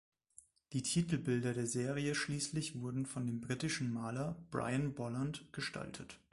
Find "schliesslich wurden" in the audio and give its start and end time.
2.15-3.05